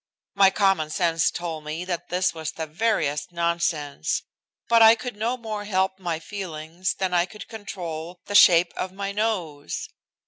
[0.33, 4.23] My common sense told me that this was the veriest nonsense.
[4.67, 8.91] But I could no more help my feelings than I could control the shape of
[8.91, 9.89] my nose.